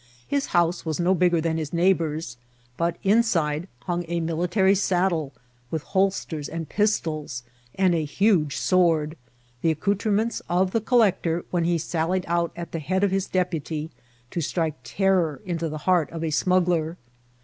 His 0.27 0.47
house 0.47 0.81
vras 0.81 0.99
no 0.99 1.13
bigger 1.13 1.39
than 1.39 1.57
his 1.57 1.71
neighbours', 1.71 2.35
but 2.75 2.97
inside 3.03 3.67
hung 3.81 4.03
a 4.07 4.19
military 4.19 4.73
saddle, 4.73 5.31
with 5.69 5.83
holsters 5.83 6.49
and 6.49 6.67
pistols, 6.67 7.43
and 7.75 7.93
a 7.93 8.03
huge 8.03 8.57
sword, 8.57 9.15
the 9.61 9.69
accoutrements 9.69 10.41
of 10.49 10.71
the 10.71 10.81
collector 10.81 11.45
when 11.51 11.65
he 11.65 11.77
sal 11.77 12.09
lied 12.09 12.25
out 12.27 12.51
at 12.55 12.71
the 12.71 12.79
head 12.79 13.03
of 13.03 13.11
his 13.11 13.27
deputy 13.27 13.91
to 14.31 14.41
strike 14.41 14.73
terror 14.83 15.39
into 15.45 15.69
the 15.69 15.77
heart 15.85 16.09
of 16.09 16.23
a 16.23 16.31
smuggler. 16.31 16.97